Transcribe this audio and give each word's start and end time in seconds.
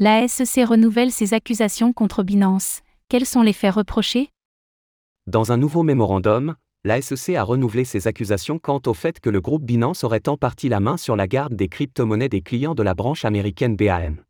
La 0.00 0.28
SEC 0.28 0.64
renouvelle 0.64 1.10
ses 1.10 1.34
accusations 1.34 1.92
contre 1.92 2.22
Binance. 2.22 2.82
Quels 3.08 3.26
sont 3.26 3.42
les 3.42 3.52
faits 3.52 3.74
reprochés? 3.74 4.30
Dans 5.26 5.50
un 5.50 5.56
nouveau 5.56 5.82
mémorandum, 5.82 6.54
la 6.84 7.02
SEC 7.02 7.34
a 7.34 7.42
renouvelé 7.42 7.84
ses 7.84 8.06
accusations 8.06 8.60
quant 8.60 8.80
au 8.86 8.94
fait 8.94 9.18
que 9.18 9.28
le 9.28 9.40
groupe 9.40 9.64
Binance 9.64 10.04
aurait 10.04 10.28
en 10.28 10.36
partie 10.36 10.68
la 10.68 10.78
main 10.78 10.96
sur 10.98 11.16
la 11.16 11.26
garde 11.26 11.54
des 11.54 11.66
crypto-monnaies 11.66 12.28
des 12.28 12.42
clients 12.42 12.76
de 12.76 12.84
la 12.84 12.94
branche 12.94 13.24
américaine 13.24 13.74
BAM. 13.74 14.22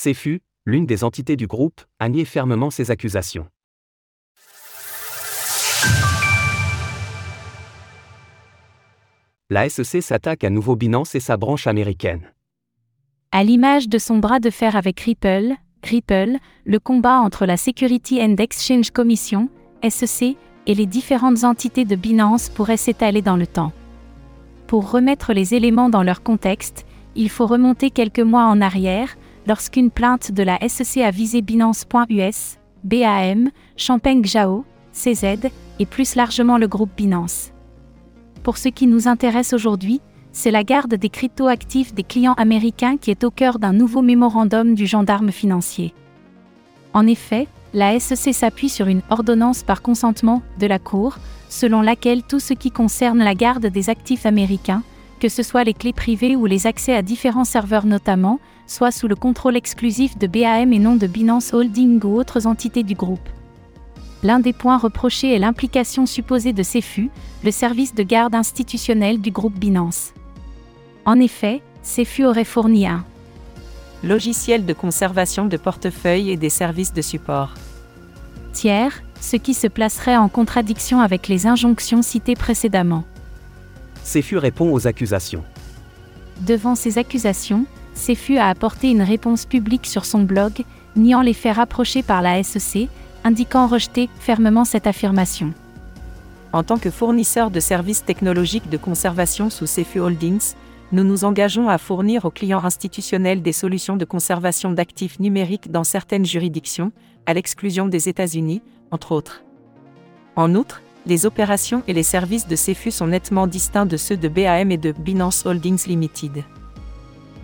CFU, 0.00 0.40
l'une 0.64 0.86
des 0.86 1.02
entités 1.02 1.34
du 1.34 1.48
groupe, 1.48 1.80
a 1.98 2.08
nié 2.08 2.24
fermement 2.24 2.70
ces 2.70 2.92
accusations. 2.92 3.48
La 9.50 9.68
SEC 9.68 10.00
s'attaque 10.00 10.44
à 10.44 10.50
nouveau 10.50 10.76
Binance 10.76 11.16
et 11.16 11.20
sa 11.20 11.36
branche 11.36 11.66
américaine. 11.66 12.32
À 13.32 13.44
l'image 13.44 13.88
de 13.88 13.98
son 13.98 14.18
bras 14.18 14.40
de 14.40 14.50
fer 14.50 14.74
avec 14.74 14.98
Ripple, 14.98 15.54
Ripple, 15.84 16.38
le 16.64 16.78
combat 16.80 17.20
entre 17.20 17.46
la 17.46 17.56
Security 17.56 18.20
and 18.20 18.34
Exchange 18.38 18.90
Commission, 18.90 19.48
SEC, 19.88 20.36
et 20.66 20.74
les 20.74 20.86
différentes 20.86 21.44
entités 21.44 21.84
de 21.84 21.94
Binance 21.94 22.48
pourrait 22.48 22.76
s'étaler 22.76 23.22
dans 23.22 23.36
le 23.36 23.46
temps. 23.46 23.70
Pour 24.66 24.90
remettre 24.90 25.32
les 25.32 25.54
éléments 25.54 25.88
dans 25.88 26.02
leur 26.02 26.24
contexte, 26.24 26.84
il 27.14 27.30
faut 27.30 27.46
remonter 27.46 27.90
quelques 27.90 28.18
mois 28.18 28.46
en 28.46 28.60
arrière, 28.60 29.16
lorsqu'une 29.46 29.92
plainte 29.92 30.32
de 30.32 30.42
la 30.42 30.58
SEC 30.68 31.00
a 31.00 31.12
visé 31.12 31.40
Binance.us, 31.40 32.56
BAM, 32.82 33.50
Champagne 33.76 34.24
Jao, 34.24 34.64
CZ, 34.92 35.48
et 35.78 35.86
plus 35.86 36.16
largement 36.16 36.58
le 36.58 36.66
groupe 36.66 36.90
Binance. 36.96 37.52
Pour 38.42 38.58
ce 38.58 38.70
qui 38.70 38.88
nous 38.88 39.06
intéresse 39.06 39.52
aujourd'hui, 39.52 40.00
c'est 40.32 40.50
la 40.50 40.64
garde 40.64 40.94
des 40.94 41.08
cryptoactifs 41.08 41.94
des 41.94 42.02
clients 42.02 42.34
américains 42.34 42.96
qui 42.96 43.10
est 43.10 43.24
au 43.24 43.30
cœur 43.30 43.58
d'un 43.58 43.72
nouveau 43.72 44.02
mémorandum 44.02 44.74
du 44.74 44.86
gendarme 44.86 45.32
financier. 45.32 45.92
En 46.92 47.06
effet, 47.06 47.46
la 47.72 47.98
SEC 48.00 48.34
s'appuie 48.34 48.68
sur 48.68 48.88
une 48.88 49.02
ordonnance 49.10 49.62
par 49.62 49.82
consentement 49.82 50.42
de 50.58 50.66
la 50.66 50.78
Cour, 50.78 51.18
selon 51.48 51.82
laquelle 51.82 52.22
tout 52.22 52.40
ce 52.40 52.54
qui 52.54 52.70
concerne 52.70 53.18
la 53.18 53.34
garde 53.34 53.66
des 53.66 53.90
actifs 53.90 54.26
américains, 54.26 54.82
que 55.20 55.28
ce 55.28 55.42
soit 55.42 55.64
les 55.64 55.74
clés 55.74 55.92
privées 55.92 56.34
ou 56.34 56.46
les 56.46 56.66
accès 56.66 56.94
à 56.94 57.02
différents 57.02 57.44
serveurs 57.44 57.86
notamment, 57.86 58.40
soit 58.66 58.90
sous 58.90 59.08
le 59.08 59.16
contrôle 59.16 59.56
exclusif 59.56 60.16
de 60.18 60.26
BAM 60.26 60.72
et 60.72 60.78
non 60.78 60.96
de 60.96 61.06
Binance 61.06 61.52
Holding 61.52 62.00
ou 62.04 62.18
autres 62.18 62.46
entités 62.46 62.82
du 62.82 62.94
groupe. 62.94 63.28
L'un 64.22 64.40
des 64.40 64.52
points 64.52 64.78
reprochés 64.78 65.34
est 65.34 65.38
l'implication 65.38 66.06
supposée 66.06 66.52
de 66.52 66.62
CEFU, 66.62 67.10
le 67.42 67.50
service 67.50 67.94
de 67.94 68.02
garde 68.02 68.34
institutionnel 68.34 69.20
du 69.20 69.30
groupe 69.30 69.58
Binance. 69.58 70.12
En 71.10 71.18
effet, 71.18 71.60
CEFU 71.82 72.24
aurait 72.24 72.44
fourni 72.44 72.86
un 72.86 73.04
logiciel 74.04 74.64
de 74.64 74.72
conservation 74.72 75.46
de 75.46 75.56
portefeuille 75.56 76.30
et 76.30 76.36
des 76.36 76.50
services 76.50 76.92
de 76.92 77.02
support. 77.02 77.54
Tiers, 78.52 79.02
ce 79.20 79.34
qui 79.34 79.52
se 79.54 79.66
placerait 79.66 80.16
en 80.16 80.28
contradiction 80.28 81.00
avec 81.00 81.26
les 81.26 81.48
injonctions 81.48 82.02
citées 82.02 82.36
précédemment. 82.36 83.02
CEFU 84.04 84.38
répond 84.38 84.72
aux 84.72 84.86
accusations. 84.86 85.42
Devant 86.42 86.76
ces 86.76 86.96
accusations, 86.96 87.66
CEFU 87.94 88.38
a 88.38 88.46
apporté 88.46 88.92
une 88.92 89.02
réponse 89.02 89.46
publique 89.46 89.86
sur 89.86 90.04
son 90.04 90.20
blog, 90.20 90.62
niant 90.94 91.22
les 91.22 91.34
faits 91.34 91.56
rapprochés 91.56 92.04
par 92.04 92.22
la 92.22 92.40
SEC, 92.44 92.88
indiquant 93.24 93.66
rejeter 93.66 94.08
fermement 94.20 94.64
cette 94.64 94.86
affirmation. 94.86 95.54
En 96.52 96.62
tant 96.62 96.78
que 96.78 96.90
fournisseur 96.92 97.50
de 97.50 97.58
services 97.58 98.04
technologiques 98.04 98.70
de 98.70 98.76
conservation 98.76 99.50
sous 99.50 99.66
CEFU 99.66 99.98
Holdings, 99.98 100.54
nous 100.92 101.04
nous 101.04 101.24
engageons 101.24 101.68
à 101.68 101.78
fournir 101.78 102.24
aux 102.24 102.30
clients 102.30 102.64
institutionnels 102.64 103.42
des 103.42 103.52
solutions 103.52 103.96
de 103.96 104.04
conservation 104.04 104.72
d'actifs 104.72 105.20
numériques 105.20 105.70
dans 105.70 105.84
certaines 105.84 106.26
juridictions, 106.26 106.92
à 107.26 107.34
l'exclusion 107.34 107.86
des 107.86 108.08
États-Unis, 108.08 108.62
entre 108.90 109.12
autres. 109.12 109.44
En 110.36 110.54
outre, 110.54 110.82
les 111.06 111.26
opérations 111.26 111.82
et 111.86 111.92
les 111.92 112.02
services 112.02 112.48
de 112.48 112.56
CEFU 112.56 112.90
sont 112.90 113.06
nettement 113.06 113.46
distincts 113.46 113.86
de 113.86 113.96
ceux 113.96 114.16
de 114.16 114.28
BAM 114.28 114.70
et 114.70 114.76
de 114.76 114.92
Binance 114.92 115.46
Holdings 115.46 115.86
Limited. 115.86 116.44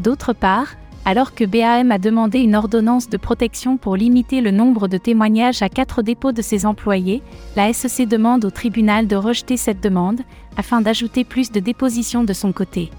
D'autre 0.01 0.33
part, 0.33 0.75
alors 1.05 1.35
que 1.35 1.45
BAM 1.45 1.93
a 1.93 1.99
demandé 1.99 2.41
une 2.41 2.57
ordonnance 2.57 3.09
de 3.09 3.17
protection 3.17 3.77
pour 3.77 3.97
limiter 3.97 4.41
le 4.41 4.51
nombre 4.51 4.89
de 4.89 4.99
témoignages 4.99 5.63
à 5.63 5.69
quatre 5.69 6.03
dépôts 6.03 6.33
de 6.33 6.43
ses 6.43 6.67
employés, 6.67 7.23
la 7.55 7.73
SEC 7.73 8.09
demande 8.09 8.45
au 8.45 8.51
tribunal 8.51 9.07
de 9.07 9.15
rejeter 9.15 9.57
cette 9.57 9.81
demande, 9.81 10.21
afin 10.57 10.81
d'ajouter 10.81 11.23
plus 11.23 11.53
de 11.53 11.61
dépositions 11.61 12.25
de 12.25 12.33
son 12.33 12.53
côté. 12.53 12.91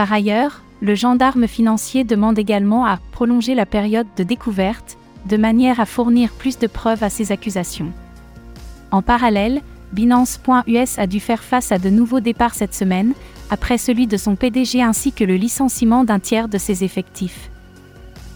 Par 0.00 0.14
ailleurs, 0.14 0.62
le 0.80 0.94
gendarme 0.94 1.46
financier 1.46 2.04
demande 2.04 2.38
également 2.38 2.86
à 2.86 2.98
prolonger 3.12 3.54
la 3.54 3.66
période 3.66 4.06
de 4.16 4.22
découverte, 4.22 4.96
de 5.26 5.36
manière 5.36 5.78
à 5.78 5.84
fournir 5.84 6.30
plus 6.30 6.58
de 6.58 6.66
preuves 6.66 7.04
à 7.04 7.10
ses 7.10 7.32
accusations. 7.32 7.92
En 8.92 9.02
parallèle, 9.02 9.60
Binance.us 9.92 10.98
a 10.98 11.06
dû 11.06 11.20
faire 11.20 11.42
face 11.42 11.70
à 11.70 11.76
de 11.78 11.90
nouveaux 11.90 12.20
départs 12.20 12.54
cette 12.54 12.72
semaine, 12.72 13.12
après 13.50 13.76
celui 13.76 14.06
de 14.06 14.16
son 14.16 14.36
PDG 14.36 14.80
ainsi 14.80 15.12
que 15.12 15.22
le 15.24 15.36
licenciement 15.36 16.02
d'un 16.02 16.18
tiers 16.18 16.48
de 16.48 16.56
ses 16.56 16.82
effectifs. 16.82 17.50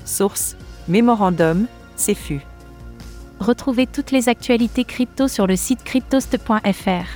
Source 0.05 0.59
Mémorandum, 0.87 1.67
CFU. 1.97 2.41
Retrouvez 3.41 3.87
toutes 3.87 4.11
les 4.11 4.29
actualités 4.29 4.85
crypto 4.85 5.29
sur 5.29 5.47
le 5.47 5.57
site 5.57 5.83
cryptost.fr. 5.83 7.07